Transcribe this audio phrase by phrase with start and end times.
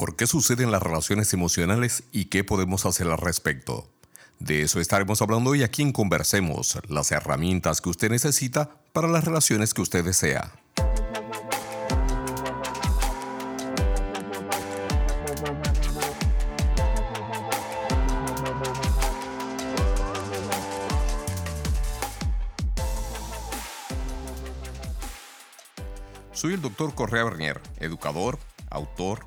[0.00, 3.86] ¿Por qué suceden las relaciones emocionales y qué podemos hacer al respecto?
[4.38, 9.26] De eso estaremos hablando hoy aquí en Conversemos, las herramientas que usted necesita para las
[9.26, 10.54] relaciones que usted desea.
[26.32, 28.38] Soy el doctor Correa Bernier, educador,
[28.70, 29.26] autor,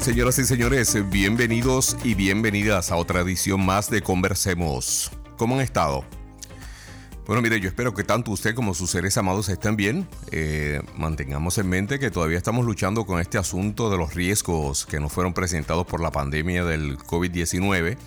[0.00, 1.10] Tal señoras y señores?
[1.10, 5.10] Bienvenidos y bienvenidas a otra edición más de Conversemos.
[5.36, 6.04] ¿Cómo han estado?
[7.26, 10.08] Bueno, mire, yo espero que tanto usted como sus seres amados estén bien.
[10.30, 15.00] Eh, mantengamos en mente que todavía estamos luchando con este asunto de los riesgos que
[15.00, 17.98] nos fueron presentados por la pandemia del COVID-19.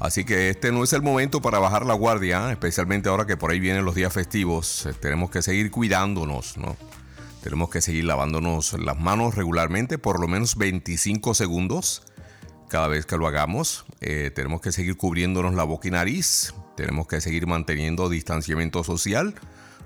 [0.00, 3.52] Así que este no es el momento para bajar la guardia, especialmente ahora que por
[3.52, 4.88] ahí vienen los días festivos.
[5.00, 6.76] Tenemos que seguir cuidándonos, ¿no?
[7.42, 12.02] Tenemos que seguir lavándonos las manos regularmente, por lo menos 25 segundos
[12.68, 13.86] cada vez que lo hagamos.
[14.00, 16.54] Eh, tenemos que seguir cubriéndonos la boca y nariz.
[16.76, 19.34] Tenemos que seguir manteniendo distanciamiento social,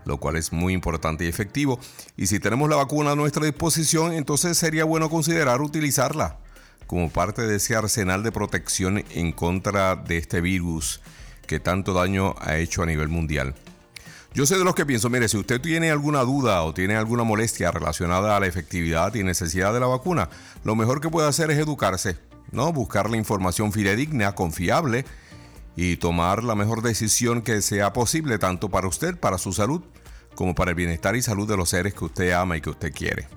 [0.05, 1.79] lo cual es muy importante y efectivo.
[2.17, 6.39] Y si tenemos la vacuna a nuestra disposición, entonces sería bueno considerar utilizarla
[6.87, 11.01] como parte de ese arsenal de protección en contra de este virus
[11.47, 13.55] que tanto daño ha hecho a nivel mundial.
[14.35, 17.23] Yo sé de los que pienso, mire, si usted tiene alguna duda o tiene alguna
[17.23, 20.29] molestia relacionada a la efectividad y necesidad de la vacuna,
[20.65, 22.17] lo mejor que puede hacer es educarse,
[22.51, 22.73] ¿no?
[22.73, 25.05] Buscar la información fidedigna, confiable
[25.77, 29.83] y tomar la mejor decisión que sea posible tanto para usted, para su salud,
[30.35, 32.93] como para el bienestar y salud de los seres que usted ama y que usted
[32.93, 33.29] quiere.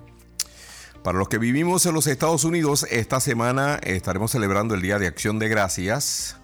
[1.03, 5.05] Para los que vivimos en los Estados Unidos, esta semana estaremos celebrando el Día de
[5.05, 6.37] Acción de Gracias,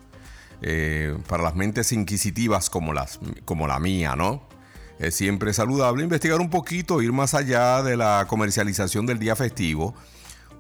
[0.62, 4.48] eh, para las mentes inquisitivas como, las, como la mía, ¿no?
[5.00, 9.96] Es siempre saludable investigar un poquito, ir más allá de la comercialización del día festivo,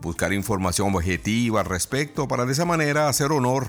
[0.01, 3.67] buscar información objetiva al respecto para de esa manera hacer honor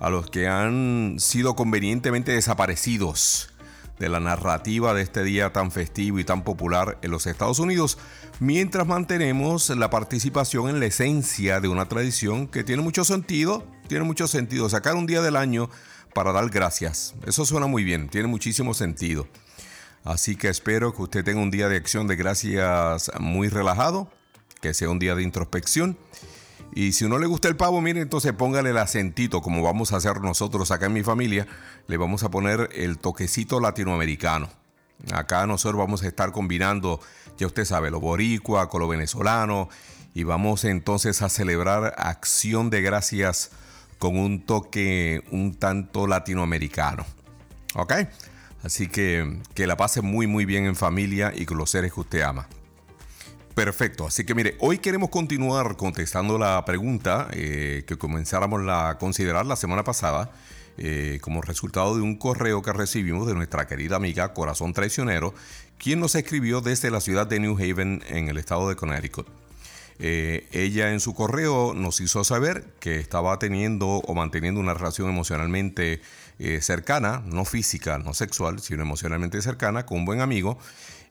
[0.00, 3.51] a los que han sido convenientemente desaparecidos
[3.98, 7.98] de la narrativa de este día tan festivo y tan popular en los Estados Unidos,
[8.40, 14.04] mientras mantenemos la participación en la esencia de una tradición que tiene mucho sentido, tiene
[14.04, 15.70] mucho sentido sacar un día del año
[16.14, 17.14] para dar gracias.
[17.26, 19.28] Eso suena muy bien, tiene muchísimo sentido.
[20.04, 24.10] Así que espero que usted tenga un día de acción de gracias muy relajado,
[24.60, 25.96] que sea un día de introspección
[26.74, 29.96] y si no le gusta el pavo, mire, entonces póngale el acentito, como vamos a
[29.96, 31.46] hacer nosotros acá en mi familia.
[31.86, 34.48] Le vamos a poner el toquecito latinoamericano.
[35.12, 37.00] Acá nosotros vamos a estar combinando,
[37.36, 39.68] ya usted sabe, lo boricua con lo venezolano.
[40.14, 43.50] Y vamos entonces a celebrar acción de gracias
[43.98, 47.04] con un toque un tanto latinoamericano.
[47.74, 47.92] ¿Ok?
[48.62, 52.00] Así que que la pase muy muy bien en familia y con los seres que
[52.00, 52.48] usted ama.
[53.54, 59.44] Perfecto, así que mire, hoy queremos continuar contestando la pregunta eh, que comenzáramos a considerar
[59.44, 60.30] la semana pasada
[60.78, 65.34] eh, como resultado de un correo que recibimos de nuestra querida amiga Corazón Traicionero,
[65.76, 69.28] quien nos escribió desde la ciudad de New Haven en el estado de Connecticut.
[69.98, 75.10] Eh, ella en su correo nos hizo saber que estaba teniendo o manteniendo una relación
[75.10, 76.00] emocionalmente
[76.60, 80.58] cercana, no física, no sexual, sino emocionalmente cercana, con un buen amigo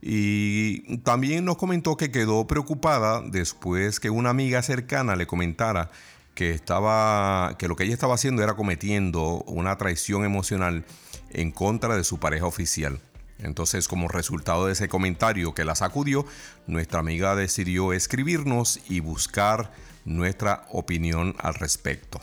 [0.01, 5.91] y también nos comentó que quedó preocupada después que una amiga cercana le comentara
[6.33, 10.85] que estaba que lo que ella estaba haciendo era cometiendo una traición emocional
[11.29, 12.99] en contra de su pareja oficial.
[13.39, 16.25] Entonces, como resultado de ese comentario que la sacudió,
[16.67, 19.71] nuestra amiga decidió escribirnos y buscar
[20.05, 22.21] nuestra opinión al respecto.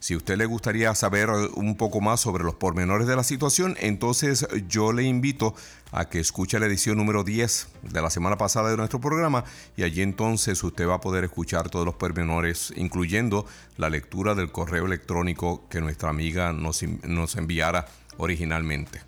[0.00, 4.46] Si usted le gustaría saber un poco más sobre los pormenores de la situación, entonces
[4.68, 5.56] yo le invito
[5.90, 9.42] a que escuche la edición número 10 de la semana pasada de nuestro programa
[9.76, 13.44] y allí entonces usted va a poder escuchar todos los pormenores, incluyendo
[13.76, 17.86] la lectura del correo electrónico que nuestra amiga nos, nos enviara
[18.18, 19.00] originalmente.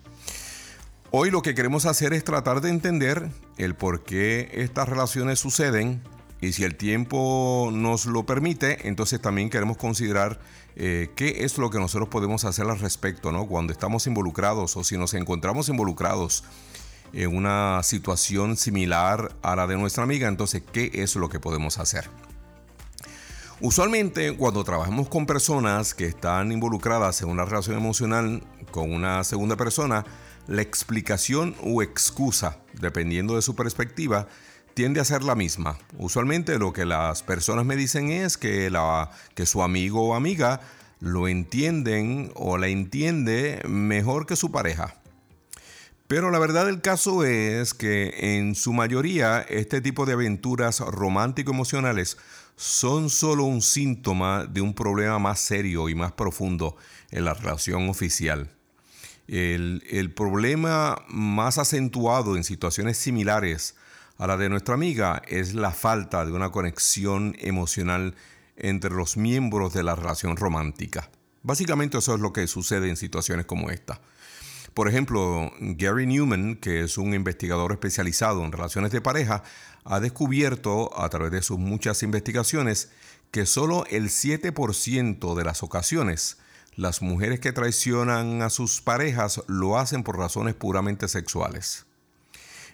[1.11, 6.01] Hoy lo que queremos hacer es tratar de entender el por qué estas relaciones suceden
[6.41, 10.39] y si el tiempo nos lo permite, entonces también queremos considerar
[10.75, 13.47] eh, qué es lo que nosotros podemos hacer al respecto, ¿no?
[13.47, 16.43] Cuando estamos involucrados o si nos encontramos involucrados
[17.13, 21.77] en una situación similar a la de nuestra amiga, entonces, ¿qué es lo que podemos
[21.77, 22.09] hacer?
[23.59, 28.41] Usualmente cuando trabajamos con personas que están involucradas en una relación emocional
[28.71, 30.03] con una segunda persona,
[30.47, 34.27] la explicación o excusa, dependiendo de su perspectiva,
[34.73, 35.77] tiende a ser la misma.
[35.97, 40.61] Usualmente lo que las personas me dicen es que, la, que su amigo o amiga
[40.99, 44.95] lo entienden o la entiende mejor que su pareja.
[46.07, 52.17] Pero la verdad del caso es que en su mayoría este tipo de aventuras romántico-emocionales
[52.57, 56.75] son solo un síntoma de un problema más serio y más profundo
[57.11, 58.51] en la relación oficial.
[59.27, 63.75] El, el problema más acentuado en situaciones similares
[64.21, 68.13] a la de nuestra amiga es la falta de una conexión emocional
[68.55, 71.09] entre los miembros de la relación romántica.
[71.41, 73.99] Básicamente eso es lo que sucede en situaciones como esta.
[74.75, 79.41] Por ejemplo, Gary Newman, que es un investigador especializado en relaciones de pareja,
[79.85, 82.91] ha descubierto a través de sus muchas investigaciones
[83.31, 86.37] que solo el 7% de las ocasiones
[86.75, 91.87] las mujeres que traicionan a sus parejas lo hacen por razones puramente sexuales.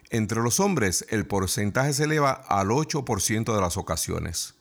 [0.09, 4.55] Entre los hombres el porcentaje se eleva al 8% de las ocasiones.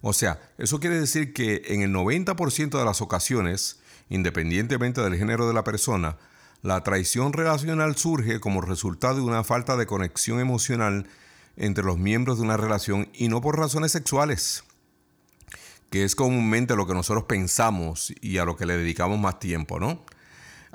[0.00, 5.46] O sea, eso quiere decir que en el 90% de las ocasiones, independientemente del género
[5.48, 6.16] de la persona,
[6.62, 11.06] la traición relacional surge como resultado de una falta de conexión emocional
[11.56, 14.64] entre los miembros de una relación y no por razones sexuales,
[15.90, 19.78] que es comúnmente lo que nosotros pensamos y a lo que le dedicamos más tiempo,
[19.78, 20.02] ¿no?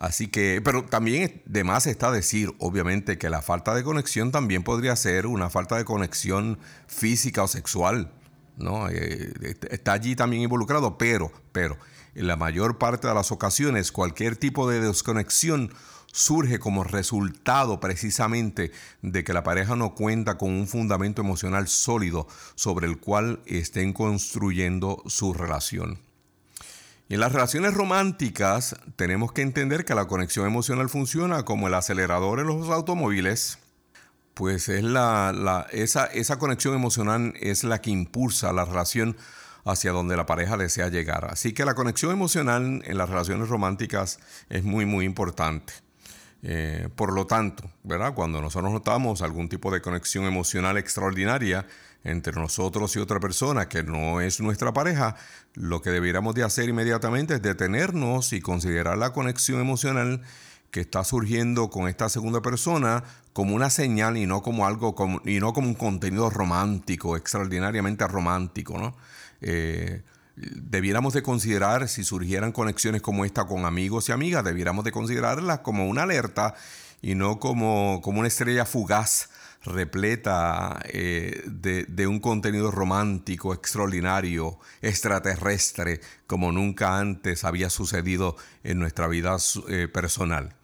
[0.01, 4.63] Así que, pero también de más está decir, obviamente, que la falta de conexión también
[4.63, 6.57] podría ser una falta de conexión
[6.87, 8.11] física o sexual,
[8.57, 8.89] ¿no?
[8.89, 9.31] Eh,
[9.69, 11.77] está allí también involucrado, pero, pero,
[12.15, 15.71] en la mayor parte de las ocasiones, cualquier tipo de desconexión
[16.11, 18.71] surge como resultado precisamente
[19.03, 23.93] de que la pareja no cuenta con un fundamento emocional sólido sobre el cual estén
[23.93, 25.99] construyendo su relación
[27.11, 32.39] en las relaciones románticas tenemos que entender que la conexión emocional funciona como el acelerador
[32.39, 33.59] en los automóviles,
[34.33, 39.17] pues es la, esa, esa conexión emocional es la que impulsa la relación
[39.65, 41.25] hacia donde la pareja desea llegar.
[41.25, 45.73] Así que la conexión emocional en las relaciones románticas es muy, muy importante.
[46.43, 48.13] Eh, por lo tanto, ¿verdad?
[48.13, 51.67] cuando nosotros notamos algún tipo de conexión emocional extraordinaria,
[52.03, 55.15] entre nosotros y otra persona que no es nuestra pareja,
[55.53, 60.21] lo que debiéramos de hacer inmediatamente es detenernos y considerar la conexión emocional
[60.71, 63.03] que está surgiendo con esta segunda persona
[63.33, 64.95] como una señal y no como algo
[65.25, 68.95] y no como un contenido romántico, extraordinariamente romántico, ¿no?
[69.41, 70.01] Eh,
[70.35, 75.59] debiéramos de considerar si surgieran conexiones como esta con amigos y amigas, debiéramos de considerarlas
[75.59, 76.55] como una alerta
[77.01, 79.29] y no como, como una estrella fugaz
[79.63, 89.07] repleta eh, de, un contenido romántico, extraordinario, extraterrestre, como nunca antes había sucedido en nuestra
[89.07, 89.37] vida
[89.69, 90.55] eh, personal.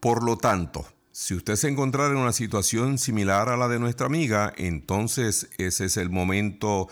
[0.00, 4.06] Por lo tanto, si usted se encontrara en una situación similar a la de nuestra
[4.06, 6.88] amiga, entonces ese es el momento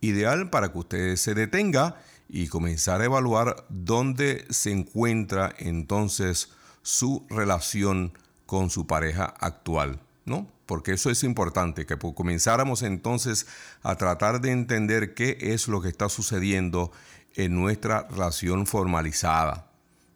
[0.00, 1.96] ideal para que usted se detenga
[2.28, 10.53] y comenzar a evaluar dónde se encuentra entonces su relación con su pareja actual, ¿no?
[10.66, 13.46] Porque eso es importante, que comenzáramos entonces
[13.82, 16.92] a tratar de entender qué es lo que está sucediendo
[17.34, 19.70] en nuestra relación formalizada.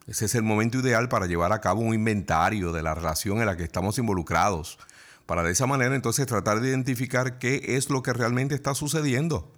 [0.06, 3.46] Ese es el momento ideal para llevar a cabo un inventario de la relación en
[3.46, 4.78] la que estamos involucrados,
[5.26, 9.52] para de esa manera entonces tratar de identificar qué es lo que realmente está sucediendo,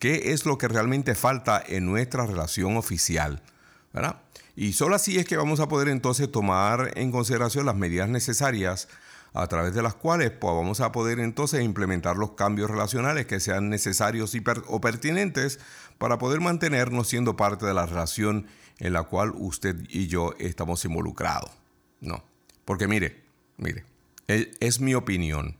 [0.00, 3.42] qué es lo que realmente falta en nuestra relación oficial.
[3.92, 4.22] ¿verdad?
[4.56, 8.88] Y solo así es que vamos a poder entonces tomar en consideración las medidas necesarias
[9.32, 13.40] a través de las cuales pues, vamos a poder entonces implementar los cambios relacionales que
[13.40, 15.60] sean necesarios y o pertinentes
[15.98, 18.46] para poder mantenernos siendo parte de la relación
[18.78, 21.50] en la cual usted y yo estamos involucrados.
[22.00, 22.24] No,
[22.64, 23.22] porque mire,
[23.56, 23.84] mire,
[24.26, 25.58] es mi opinión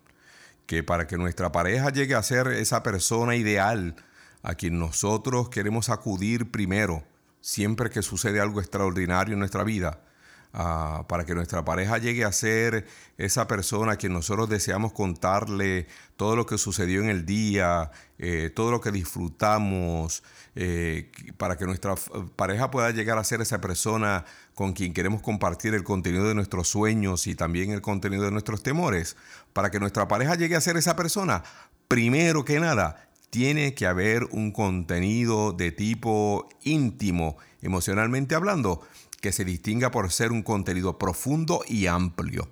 [0.66, 3.96] que para que nuestra pareja llegue a ser esa persona ideal
[4.42, 7.04] a quien nosotros queremos acudir primero,
[7.40, 10.00] siempre que sucede algo extraordinario en nuestra vida,
[10.52, 12.86] Para que nuestra pareja llegue a ser
[13.18, 18.50] esa persona a quien nosotros deseamos contarle todo lo que sucedió en el día, eh,
[18.54, 20.24] todo lo que disfrutamos,
[20.56, 21.94] eh, para que nuestra
[22.34, 26.68] pareja pueda llegar a ser esa persona con quien queremos compartir el contenido de nuestros
[26.68, 29.16] sueños y también el contenido de nuestros temores,
[29.52, 31.44] para que nuestra pareja llegue a ser esa persona,
[31.86, 38.82] primero que nada, tiene que haber un contenido de tipo íntimo, emocionalmente hablando,
[39.20, 42.48] que se distinga por ser un contenido profundo y amplio.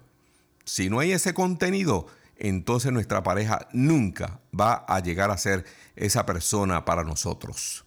[0.64, 2.06] Si no hay ese contenido,
[2.36, 5.64] entonces nuestra pareja nunca va a llegar a ser
[5.96, 7.84] esa persona para nosotros.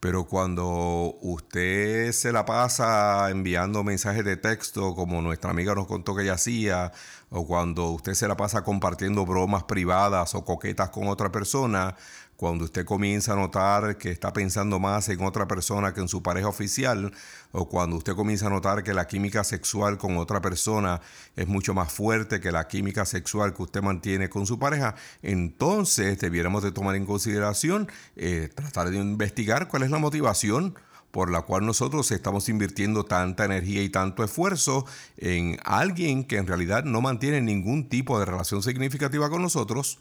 [0.00, 6.14] Pero cuando usted se la pasa enviando mensajes de texto, como nuestra amiga nos contó
[6.14, 6.92] que ella hacía,
[7.30, 11.96] o cuando usted se la pasa compartiendo bromas privadas o coquetas con otra persona,
[12.38, 16.22] cuando usted comienza a notar que está pensando más en otra persona que en su
[16.22, 17.12] pareja oficial,
[17.50, 21.00] o cuando usted comienza a notar que la química sexual con otra persona
[21.34, 26.16] es mucho más fuerte que la química sexual que usted mantiene con su pareja, entonces
[26.20, 30.78] debiéramos de tomar en consideración, eh, tratar de investigar cuál es la motivación
[31.10, 36.46] por la cual nosotros estamos invirtiendo tanta energía y tanto esfuerzo en alguien que en
[36.46, 39.98] realidad no mantiene ningún tipo de relación significativa con nosotros,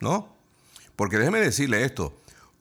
[0.00, 0.35] ¿no?
[0.96, 2.18] Porque déjeme decirle esto,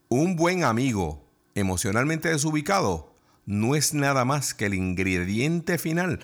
[0.09, 1.25] un buen amigo
[1.55, 3.15] emocionalmente desubicado
[3.45, 6.19] no es nada más que el ingrediente final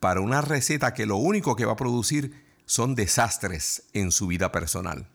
[0.00, 4.52] para una receta que lo único que va a producir son desastres en su vida
[4.52, 5.08] personal.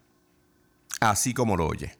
[1.00, 1.98] Así como lo oye.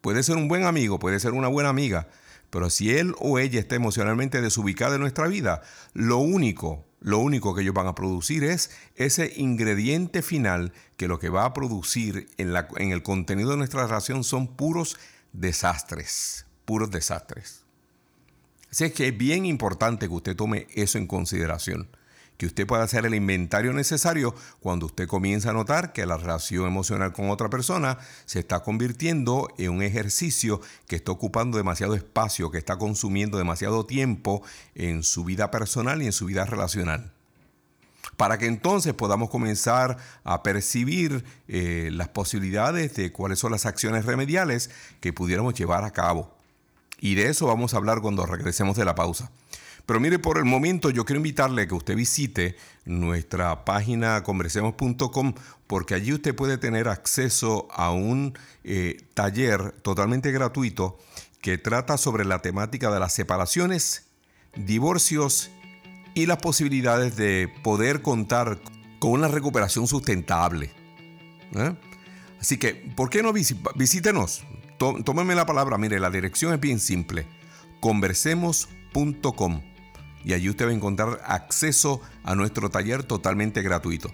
[0.00, 2.08] Puede ser un buen amigo, puede ser una buena amiga,
[2.50, 5.62] pero si él o ella está emocionalmente desubicada en nuestra vida,
[5.92, 11.18] lo único lo único que ellos van a producir es ese ingrediente final que lo
[11.18, 14.96] que va a producir en, la, en el contenido de nuestra relación son puros
[15.34, 17.62] desastres, puros desastres.
[18.70, 21.88] Así es que es bien importante que usted tome eso en consideración
[22.36, 26.66] que usted pueda hacer el inventario necesario cuando usted comienza a notar que la relación
[26.66, 32.50] emocional con otra persona se está convirtiendo en un ejercicio que está ocupando demasiado espacio,
[32.50, 34.42] que está consumiendo demasiado tiempo
[34.74, 37.12] en su vida personal y en su vida relacional.
[38.16, 44.04] Para que entonces podamos comenzar a percibir eh, las posibilidades de cuáles son las acciones
[44.04, 46.32] remediales que pudiéramos llevar a cabo.
[47.00, 49.30] Y de eso vamos a hablar cuando regresemos de la pausa.
[49.86, 55.34] Pero mire, por el momento yo quiero invitarle a que usted visite nuestra página conversemos.com
[55.66, 60.98] porque allí usted puede tener acceso a un eh, taller totalmente gratuito
[61.42, 64.06] que trata sobre la temática de las separaciones,
[64.56, 65.50] divorcios
[66.14, 68.60] y las posibilidades de poder contar
[68.98, 70.72] con una recuperación sustentable.
[71.54, 71.74] ¿eh?
[72.40, 74.44] Así que, ¿por qué no visítenos?
[74.78, 77.26] Tómeme la palabra, mire, la dirección es bien simple.
[77.80, 79.73] Conversemos.com
[80.24, 84.10] y allí usted va a encontrar acceso a nuestro taller totalmente gratuito.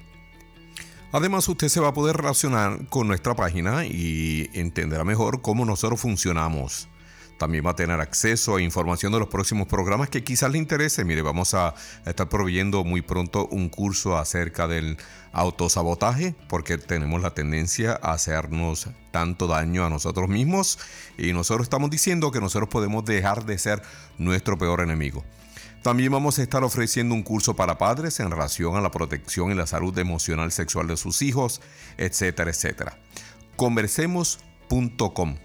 [1.12, 6.00] Además, usted se va a poder relacionar con nuestra página y entenderá mejor cómo nosotros
[6.00, 6.88] funcionamos.
[7.36, 11.06] También va a tener acceso a información de los próximos programas que quizás le interese.
[11.06, 11.74] Mire, vamos a
[12.04, 14.98] estar proveyendo muy pronto un curso acerca del
[15.32, 20.78] autosabotaje, porque tenemos la tendencia a hacernos tanto daño a nosotros mismos
[21.16, 23.82] y nosotros estamos diciendo que nosotros podemos dejar de ser
[24.18, 25.24] nuestro peor enemigo.
[25.82, 29.54] También vamos a estar ofreciendo un curso para padres en relación a la protección y
[29.54, 31.62] la salud emocional sexual de sus hijos,
[31.96, 32.98] etcétera, etcétera.
[33.56, 35.36] Conversemos.com.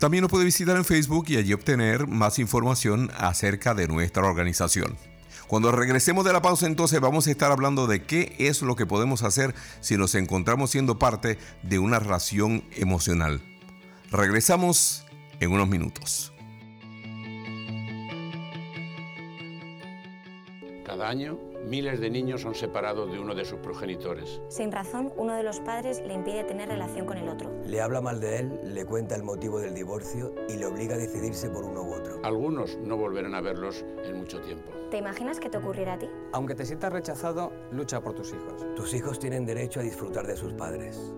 [0.00, 4.96] También nos puede visitar en Facebook y allí obtener más información acerca de nuestra organización.
[5.46, 8.84] Cuando regresemos de la pausa entonces vamos a estar hablando de qué es lo que
[8.84, 13.40] podemos hacer si nos encontramos siendo parte de una relación emocional.
[14.10, 15.06] Regresamos
[15.40, 16.32] en unos minutos.
[20.88, 24.40] Cada año, miles de niños son separados de uno de sus progenitores.
[24.48, 27.52] Sin razón, uno de los padres le impide tener relación con el otro.
[27.66, 30.98] Le habla mal de él, le cuenta el motivo del divorcio y le obliga a
[30.98, 32.18] decidirse por uno u otro.
[32.24, 34.72] Algunos no volverán a verlos en mucho tiempo.
[34.90, 36.08] ¿Te imaginas que te ocurriera a ti?
[36.32, 38.64] Aunque te sientas rechazado, lucha por tus hijos.
[38.74, 41.12] Tus hijos tienen derecho a disfrutar de sus padres.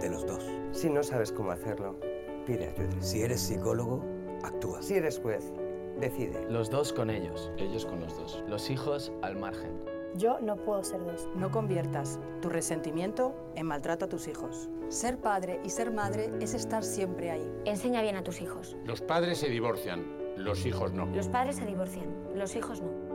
[0.00, 0.44] De los dos.
[0.72, 1.96] Si no sabes cómo hacerlo,
[2.44, 3.00] pide ayuda.
[3.00, 4.04] Si eres psicólogo,
[4.42, 4.82] actúa.
[4.82, 5.52] Si eres juez,
[6.00, 6.44] decide.
[6.50, 7.52] Los dos con ellos.
[7.58, 8.42] Ellos con los dos.
[8.48, 9.70] Los hijos al margen.
[10.16, 11.28] Yo no puedo ser dos.
[11.36, 14.68] No conviertas tu resentimiento en maltrato a tus hijos.
[14.88, 17.48] Ser padre y ser madre es estar siempre ahí.
[17.64, 18.76] Enseña bien a tus hijos.
[18.84, 20.04] Los padres se divorcian,
[20.36, 21.06] los hijos no.
[21.06, 23.10] Los padres se divorcian, los hijos no.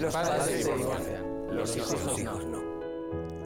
[0.00, 2.58] Los, padres, se divorcian, los hijos, no.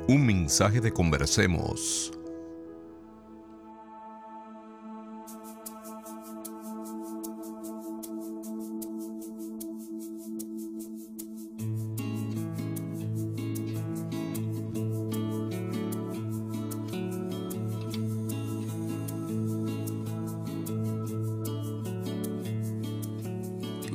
[0.07, 2.13] Un mensaje de Conversemos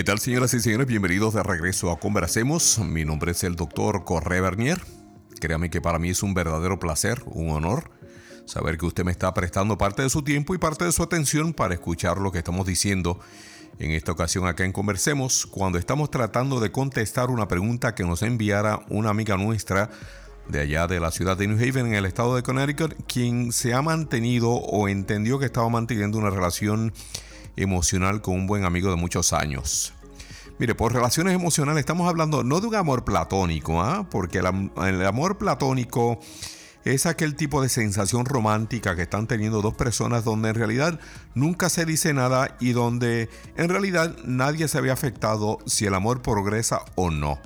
[0.00, 0.86] ¿Qué tal, señoras y señores?
[0.86, 2.78] Bienvenidos de regreso a Conversemos.
[2.78, 4.80] Mi nombre es el doctor Corre Bernier.
[5.42, 7.90] Créame que para mí es un verdadero placer, un honor,
[8.46, 11.52] saber que usted me está prestando parte de su tiempo y parte de su atención
[11.52, 13.20] para escuchar lo que estamos diciendo
[13.78, 18.22] en esta ocasión acá en Conversemos, cuando estamos tratando de contestar una pregunta que nos
[18.22, 19.90] enviara una amiga nuestra
[20.48, 23.74] de allá de la ciudad de New Haven, en el estado de Connecticut, quien se
[23.74, 26.94] ha mantenido o entendió que estaba manteniendo una relación
[27.56, 29.94] emocional con un buen amigo de muchos años.
[30.60, 34.06] Mire, por relaciones emocionales estamos hablando no de un amor platónico, ¿ah?
[34.10, 36.20] porque el, amor platónico
[36.84, 41.00] es aquel tipo de sensación romántica que están teniendo dos personas donde en realidad
[41.34, 46.20] nunca se dice nada y donde en realidad nadie se ve afectado si el amor
[46.20, 47.38] progresa o no.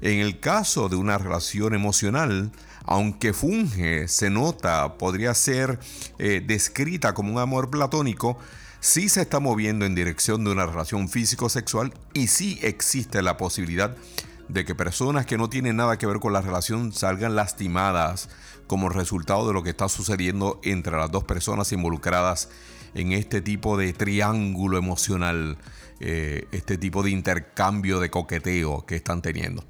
[0.00, 2.52] En el caso de una relación emocional,
[2.84, 5.80] aunque funge, se nota, podría ser
[6.18, 8.38] eh, descrita como un amor platónico,
[8.84, 13.96] sí se está moviendo en dirección de una relación físico-sexual y sí existe la posibilidad
[14.48, 18.28] de que personas que no tienen nada que ver con la relación salgan lastimadas
[18.66, 22.50] como resultado de lo que está sucediendo entre las dos personas involucradas
[22.92, 25.56] en este tipo de triángulo emocional,
[26.00, 29.64] eh, este tipo de intercambio de coqueteo que están teniendo.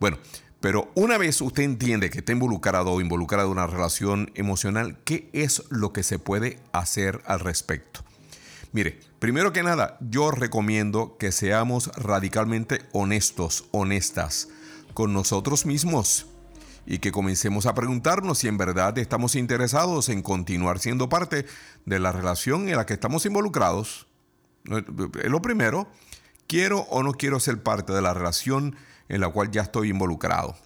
[0.00, 0.16] Bueno,
[0.60, 5.28] pero una vez usted entiende que está involucrado o involucrado en una relación emocional, ¿qué
[5.34, 8.00] es lo que se puede hacer al respecto?
[8.74, 14.48] Mire, primero que nada, yo recomiendo que seamos radicalmente honestos, honestas
[14.94, 16.26] con nosotros mismos
[16.84, 21.46] y que comencemos a preguntarnos si en verdad estamos interesados en continuar siendo parte
[21.86, 24.08] de la relación en la que estamos involucrados.
[24.64, 25.86] Lo primero,
[26.48, 28.74] quiero o no quiero ser parte de la relación
[29.08, 30.56] en la cual ya estoy involucrado.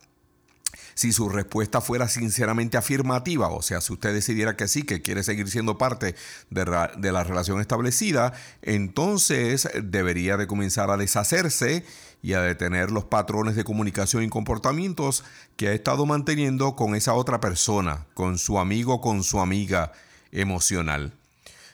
[0.99, 5.23] Si su respuesta fuera sinceramente afirmativa, o sea, si usted decidiera que sí, que quiere
[5.23, 6.17] seguir siendo parte
[6.51, 8.33] de, la relación establecida,
[8.63, 11.85] entonces debería de comenzar a deshacerse
[12.21, 15.23] y a detener los patrones de comunicación y comportamientos
[15.55, 19.93] que ha estado manteniendo con esa otra persona, con su amigo, con su amiga
[20.33, 21.13] emocional.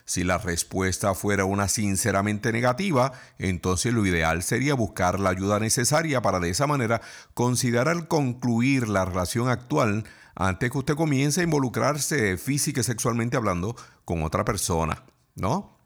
[0.06, 6.20] Si la respuesta fuera una sinceramente negativa, entonces lo ideal sería buscar la ayuda necesaria
[6.20, 7.00] para de esa manera
[7.32, 13.76] considerar concluir la relación actual antes que usted comience a involucrarse física y sexualmente hablando
[14.04, 15.04] con otra persona,
[15.36, 15.78] ¿no?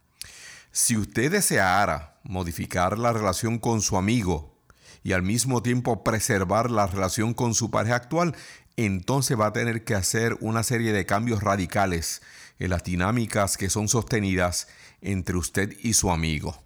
[0.73, 4.59] Si usted deseara modificar la relación con su amigo
[5.03, 8.35] y al mismo tiempo preservar la relación con su pareja actual,
[8.77, 12.23] entonces va a tener que hacer una serie de cambios radicales
[12.59, 14.69] en las dinámicas que son sostenidas
[15.01, 16.61] entre usted y su amigo.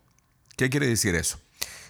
[0.57, 1.38] ¿Qué quiere decir eso?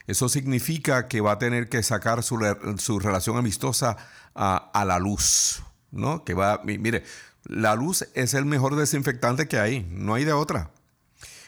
[0.07, 2.39] Eso significa que va a tener que sacar su,
[2.79, 3.97] su relación amistosa
[4.35, 6.25] a, a, la luz, ¿no?
[6.25, 7.05] Que va, mire,
[7.45, 10.71] la luz es el mejor desinfectante que hay, no hay de otra.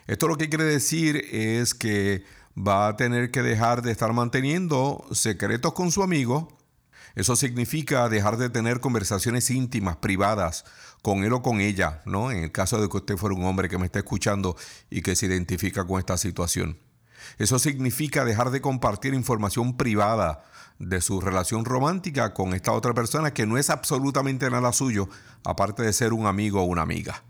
[0.07, 2.25] Esto lo que quiere decir es que
[2.57, 6.54] va a tener que dejar de estar manteniendo secretos con su amigo.
[7.15, 10.65] Eso significa dejar de tener conversaciones íntimas, privadas,
[11.03, 12.31] con él o con ella, ¿no?
[12.31, 14.57] En el caso de que usted fuera un hombre que me esté escuchando
[14.91, 16.79] y que se identifica con esta situación.
[17.39, 20.45] Eso significa dejar de compartir información privada
[20.79, 25.09] de su relación romántica con esta otra persona que no es absolutamente nada suyo,
[25.45, 27.23] aparte de ser un amigo o una amiga.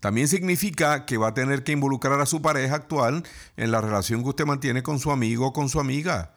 [0.00, 3.24] También significa que va a tener que involucrar a su pareja actual
[3.56, 6.35] en la relación que usted mantiene con su amigo o con su amiga.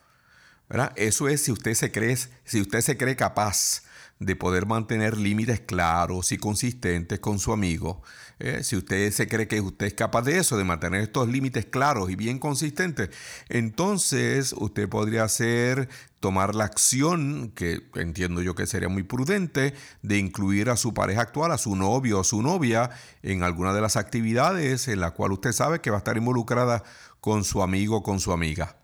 [0.96, 3.84] Eso es si usted se cree, si usted se cree capaz
[4.20, 8.04] de poder mantener límites claros y consistentes con su amigo.
[8.40, 11.66] Eh, si usted se cree que usted es capaz de eso, de mantener estos límites
[11.66, 13.10] claros y bien consistentes,
[13.48, 20.18] entonces usted podría hacer, tomar la acción, que entiendo yo que sería muy prudente, de
[20.18, 22.92] incluir a su pareja actual, a su novio o su novia,
[23.24, 26.84] en alguna de las actividades en la cual usted sabe que va a estar involucrada
[27.22, 28.76] con su amigo o con su amiga.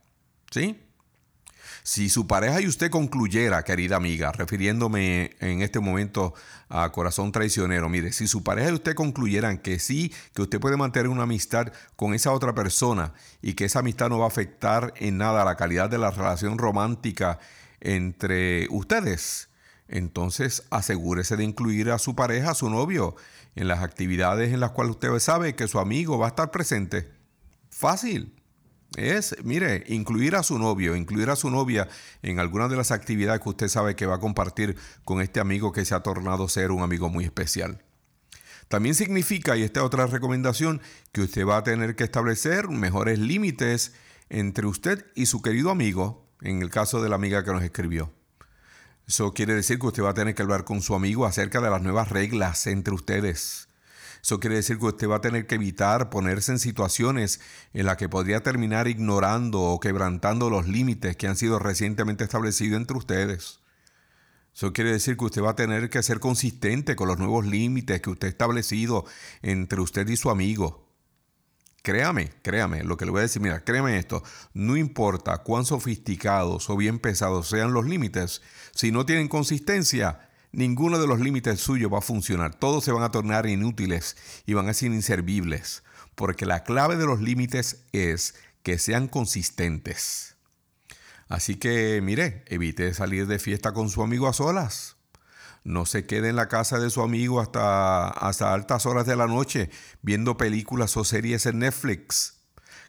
[0.51, 0.84] ¿Sí?
[1.87, 6.33] Si su pareja y usted concluyera, querida amiga, refiriéndome en este momento
[6.67, 10.77] a corazón traicionero, mire, si su pareja y usted concluyeran que sí, que usted puede
[10.77, 14.95] mantener una amistad con esa otra persona y que esa amistad no va a afectar
[14.97, 17.37] en nada la calidad de la relación romántica
[17.81, 19.49] entre ustedes,
[19.87, 23.15] entonces asegúrese de incluir a su pareja, a su novio,
[23.53, 27.11] en las actividades en las cuales usted sabe que su amigo va a estar presente.
[27.69, 28.33] Fácil.
[28.95, 31.89] Es, mire, incluir a su novio, incluir a su novia
[32.21, 35.71] en alguna de las actividades que usted sabe que va a compartir con este amigo
[35.71, 37.83] que se ha tornado ser un amigo muy especial.
[38.67, 40.81] También significa, y esta es otra recomendación,
[41.11, 43.93] que usted va a tener que establecer mejores límites
[44.29, 48.11] entre usted y su querido amigo, en el caso de la amiga que nos escribió.
[49.07, 51.69] Eso quiere decir que usted va a tener que hablar con su amigo acerca de
[51.69, 53.67] las nuevas reglas entre ustedes.
[54.25, 57.39] Eso quiere decir que usted va a tener que evitar ponerse en situaciones
[57.75, 62.81] en las que podría terminar ignorando o quebrantando los límites que han sido recientemente establecidos
[62.81, 63.59] entre ustedes.
[64.51, 68.01] Eso quiere decir que usted va a tener que ser consistente con los nuevos límites
[68.01, 69.05] que usted ha establecido
[69.43, 70.89] entre usted y su amigo.
[71.83, 74.23] Créame, créame, lo que le voy a decir, mira, créame esto,
[74.55, 78.41] no importa cuán sofisticados o bien pesados sean los límites,
[78.73, 83.03] si no tienen consistencia, ninguno de los límites suyos va a funcionar, todos se van
[83.03, 85.83] a tornar inútiles y van a ser inservibles,
[86.15, 90.35] porque la clave de los límites es que sean consistentes.
[91.27, 94.95] Así que, mire, evite salir de fiesta con su amigo a solas
[95.65, 99.25] no se quede en la casa de su amigo hasta, hasta altas horas de la
[99.25, 99.71] noche
[100.03, 102.37] viendo películas o series en Netflix.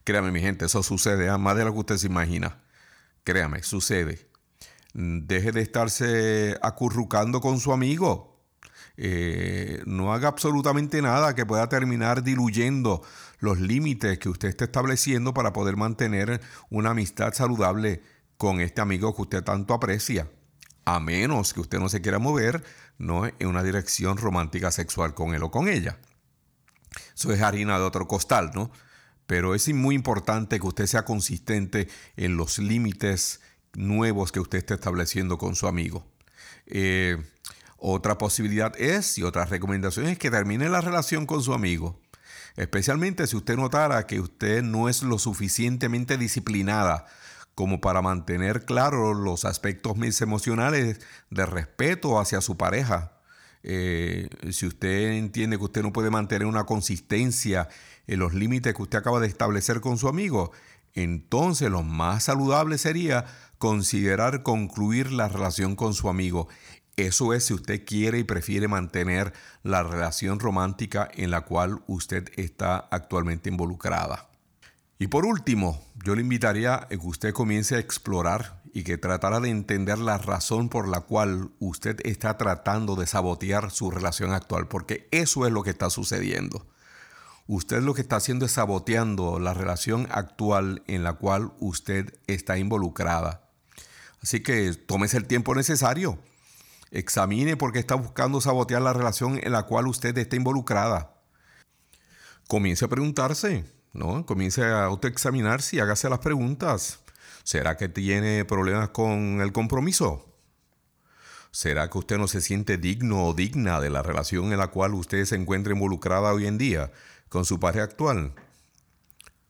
[0.05, 1.38] Créame, mi gente, eso sucede, ¿eh?
[1.38, 2.62] más de lo que usted se imagina.
[3.24, 4.26] Créame, sucede.
[4.98, 8.42] Deje de estarse acurrucando con su amigo.
[8.96, 13.02] Eh, no haga absolutamente nada que pueda terminar diluyendo
[13.40, 18.00] los límites que usted está estableciendo para poder mantener una amistad saludable
[18.38, 20.30] con este amigo que usted tanto aprecia
[20.87, 22.64] a menos que usted no se quiera mover
[22.96, 23.26] ¿no?
[23.26, 25.98] en una dirección romántica sexual con él o con ella.
[27.14, 28.70] Eso es harina de otro costal, ¿no?
[29.26, 33.40] Pero es muy importante que usted sea consistente en los límites
[33.77, 36.05] nuevos que usted está estableciendo con su amigo.
[36.67, 37.17] Eh,
[37.77, 42.01] otra posibilidad es, y otra recomendación es que termine la relación con su amigo.
[42.57, 47.07] Especialmente si usted notara que usted no es lo suficientemente disciplinada
[47.55, 53.12] como para mantener claros los aspectos emocionales de respeto hacia su pareja.
[53.62, 57.69] Eh, si usted entiende que usted no puede mantener una consistencia
[58.07, 60.53] en los límites que usted acaba de establecer con su amigo,
[60.97, 63.27] entonces lo más saludable sería
[63.59, 66.49] considerar concluir la relación con su amigo.
[66.97, 72.31] Eso es si usted quiere y prefiere mantener la relación romántica en la cual usted
[72.37, 74.29] está actualmente involucrada.
[74.99, 79.40] Y por último, yo le invitaría a que usted comience a explorar y que tratara
[79.40, 84.69] de entender la razón por la cual usted está tratando de sabotear su relación actual,
[84.69, 86.66] porque eso es lo que está sucediendo.
[87.47, 92.59] Usted lo que está haciendo es saboteando la relación actual en la cual usted está
[92.59, 93.45] involucrada.
[94.27, 96.19] Así que tómese el tiempo necesario.
[96.91, 101.15] Examine por qué está buscando sabotear la relación en la cual usted está involucrada.
[102.49, 104.27] Comience a preguntarse, ¿no?
[104.27, 106.99] Comience a autoexaminarse y hágase las preguntas.
[107.45, 110.27] ¿Será que tiene problemas con el compromiso?
[111.53, 114.95] ¿Será que usted no se siente digno o digna de la relación en la cual
[114.95, 116.91] usted se encuentra involucrada hoy en día
[117.29, 118.35] con su pareja actual?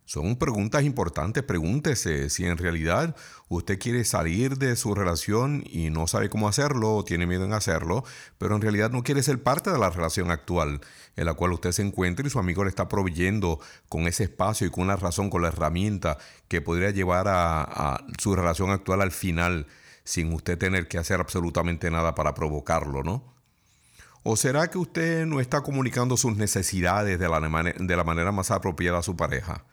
[0.07, 1.43] Son preguntas importantes.
[1.43, 3.17] Pregúntese si en realidad
[3.49, 7.53] usted quiere salir de su relación y no sabe cómo hacerlo o tiene miedo en
[7.53, 8.05] hacerlo,
[8.39, 10.81] pero en realidad no quiere ser parte de la relación actual
[11.17, 14.69] en la cual usted se encuentra y su amigo le está proveyendo con ese espacio
[14.69, 19.11] y con la razón, con la herramienta que podría llevar a, su relación actual al
[19.11, 19.67] final
[20.05, 23.35] sin usted tener que hacer absolutamente nada para provocarlo, ¿no?
[24.23, 27.29] ¿O será que usted no está comunicando sus necesidades de
[27.97, 29.65] la manera más apropiada a su pareja?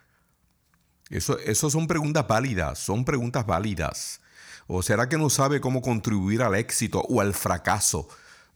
[1.14, 4.20] Eso, son preguntas válidas, son preguntas válidas.
[4.66, 8.08] ¿O será que no sabe cómo contribuir al éxito o al fracaso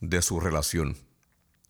[0.01, 0.97] de su relación?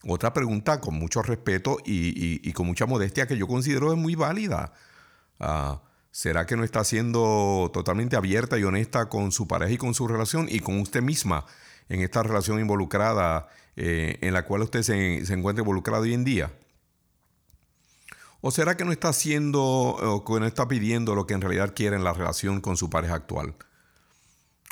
[0.06, 4.72] Otra pregunta con mucho respeto y, con mucha modestia que yo considero es muy válida.
[5.42, 9.94] Ah, ¿Será que no está siendo totalmente abierta y honesta con su pareja y con
[9.94, 11.46] su relación y con usted misma
[11.90, 16.24] en esta relación involucrada eh, en la cual usted se, se encuentra involucrado hoy en
[16.24, 16.50] día?
[18.42, 21.74] ¿O será que no está haciendo o que no está pidiendo lo que en realidad
[21.76, 23.56] quiere en la relación con su pareja actual?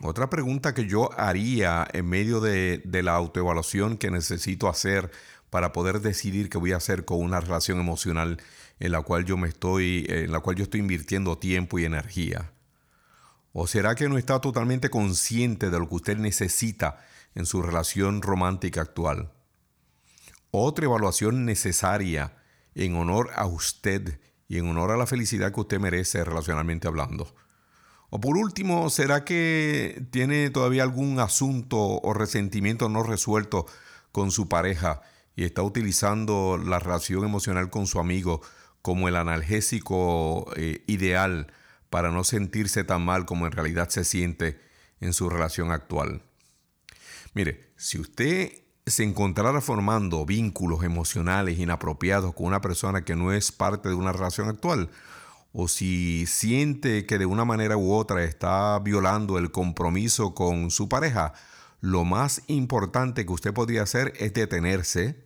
[0.04, 5.10] Otra pregunta que yo haría en medio de, la autoevaluación que necesito hacer
[5.50, 8.42] para poder decidir qué voy a hacer con una relación emocional
[8.80, 12.52] en la cual yo me estoy, en la cual yo estoy invirtiendo tiempo y energía.
[13.54, 17.00] ¿O será que no está totalmente consciente de lo que usted necesita
[17.34, 19.32] en su relación romántica actual?
[20.52, 22.36] Otra evaluación necesaria
[22.76, 27.34] en honor a usted y en honor a la felicidad que usted merece relacionalmente hablando.
[28.10, 33.66] O por último, ¿será que tiene todavía algún asunto o resentimiento no resuelto
[34.12, 35.02] con su pareja
[35.36, 38.42] y está utilizando la relación emocional con su amigo
[38.82, 41.52] como el analgésico eh, ideal
[41.90, 44.60] para no sentirse tan mal como en realidad se siente
[45.00, 46.22] en su relación actual?
[47.34, 53.52] Mire, si usted se encontrara formando vínculos emocionales inapropiados con una persona que no es
[53.52, 54.90] parte de una relación actual,
[55.54, 60.90] o si siente que de una manera u otra está violando el compromiso con su
[60.90, 61.34] pareja,
[61.82, 65.24] lo más importante que usted podría hacer es detenerse,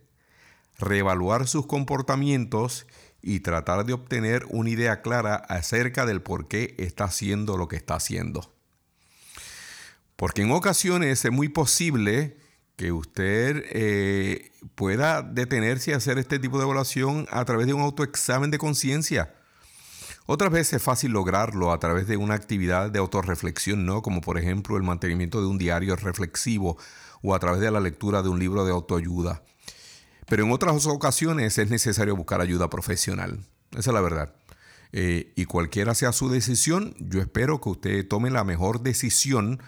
[0.78, 2.86] reevaluar sus comportamientos
[3.22, 7.76] y tratar de obtener una idea clara acerca del por qué está haciendo lo que
[7.76, 8.54] está haciendo.
[10.16, 12.36] Porque en ocasiones es muy posible
[12.80, 17.82] que usted eh, pueda detenerse y hacer este tipo de evaluación a través de un
[17.82, 19.34] autoexamen de conciencia.
[20.24, 24.00] Otras veces es fácil lograrlo a través de una actividad de autorreflexión, ¿no?
[24.00, 26.78] Como por ejemplo el mantenimiento de un diario reflexivo
[27.20, 29.42] o a través de la lectura de un libro de autoayuda.
[30.26, 33.40] Pero en otras ocasiones es necesario buscar ayuda profesional.
[33.72, 34.34] Esa es la verdad.
[34.92, 39.60] Eh, y cualquiera sea su decisión, yo espero que usted tome la mejor decisión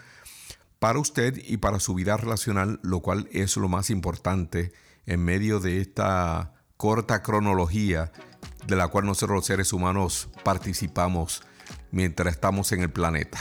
[0.83, 4.73] para usted y para su vida relacional, lo cual es lo más importante
[5.05, 8.11] en medio de esta corta cronología
[8.67, 11.41] de la cual nosotros los seres humanos participamos
[11.91, 13.39] mientras estamos en el planeta.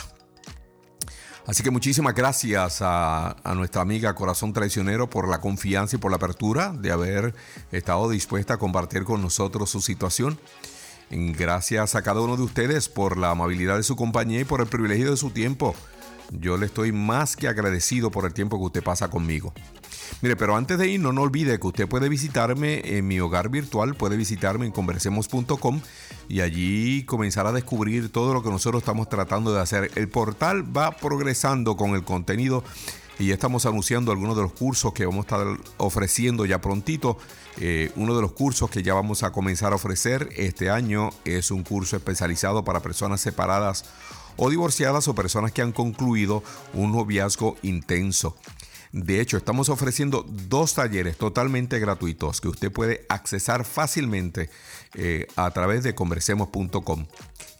[1.45, 6.19] Así que muchísimas gracias a, nuestra amiga Corazón Traicionero por la confianza y por la
[6.19, 7.35] apertura de haber
[7.73, 10.39] estado dispuesta a compartir con nosotros su situación.
[11.11, 14.69] Gracias a cada uno de ustedes por la amabilidad de su compañía y por el
[14.69, 15.75] privilegio de su tiempo
[16.33, 19.53] yo le estoy más que agradecido por el tiempo que usted pasa conmigo.
[20.21, 23.49] Mire, pero antes de ir, no, no olvide que usted puede visitarme en mi hogar
[23.49, 25.81] virtual, puede visitarme en conversemos.com
[26.29, 29.91] y allí comenzar a descubrir todo lo que nosotros estamos tratando de hacer.
[29.95, 32.63] El portal va progresando con el contenido
[33.19, 37.19] y estamos anunciando algunos de los cursos que vamos a estar ofreciendo ya prontito.
[37.59, 41.51] Eh, uno de los cursos que ya vamos a comenzar a ofrecer este año es
[41.51, 43.85] un curso especializado para personas separadas
[44.37, 46.43] o divorciadas o personas que han concluido
[46.75, 48.37] un noviazgo intenso.
[48.93, 54.51] De hecho, estamos ofreciendo dos talleres totalmente gratuitos que usted puede accesar fácilmente
[54.95, 57.07] eh, a través de conversemos.com.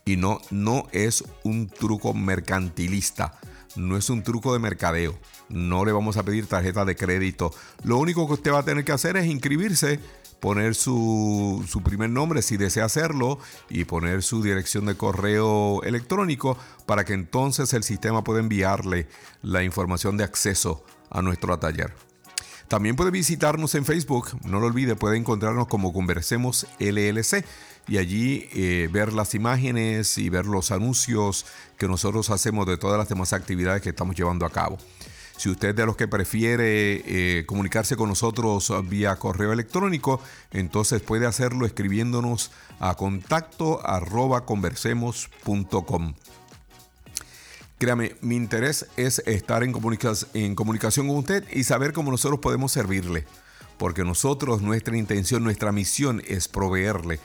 [0.05, 3.39] Y no, no es un truco mercantilista,
[3.75, 5.17] no es un truco de mercadeo.
[5.49, 7.51] No le vamos a pedir tarjeta de crédito.
[7.83, 9.99] Lo único que usted va a tener que hacer es inscribirse
[10.43, 17.05] poner su, primer nombre si desea hacerlo y poner su dirección de correo electrónico para
[17.05, 19.07] que entonces el sistema pueda enviarle
[19.41, 21.93] la información de acceso a nuestro taller.
[22.67, 27.45] También puede visitarnos en Facebook, no lo olvide, puede encontrarnos como Conversemos LLC
[27.87, 31.45] y allí eh, ver las imágenes y ver los anuncios
[31.77, 34.77] que nosotros hacemos de todas las demás actividades que estamos llevando a cabo.
[35.37, 37.01] Si usted es de los que prefiere
[37.39, 43.81] eh, comunicarse con nosotros vía correo electrónico, entonces puede hacerlo escribiéndonos a contacto
[44.45, 46.13] conversemos.com.
[47.79, 49.73] Créame, mi interés es estar en,
[50.33, 53.25] en comunicación con usted y saber cómo nosotros podemos servirle.
[53.77, 57.19] Porque nosotros, nuestra intención, nuestra misión es proveerle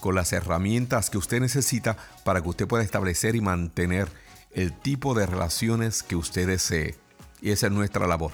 [0.00, 4.08] con las herramientas que usted necesita para que usted pueda establecer y mantener
[4.50, 7.01] el tipo de relaciones que usted desee
[7.42, 8.32] y esa es nuestra labor.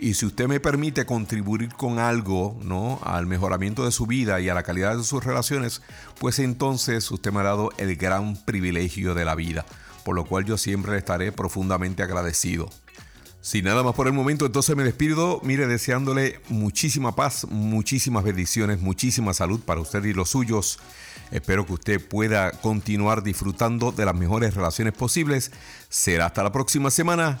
[0.00, 3.00] Y si usted me permite contribuir con algo, ¿no?
[3.02, 5.82] Al mejoramiento de su vida y a la calidad de sus relaciones,
[6.20, 9.66] pues entonces usted me ha dado el gran privilegio de la vida,
[10.04, 12.70] por lo cual yo siempre estaré profundamente agradecido.
[13.40, 18.80] Sin nada más por el momento, entonces me despido, mire, deseándole muchísima paz, muchísimas bendiciones,
[18.80, 20.78] muchísima salud para usted y los suyos.
[21.32, 25.50] Espero que usted pueda continuar disfrutando de las mejores relaciones posibles.
[25.88, 27.40] Será hasta la próxima semana.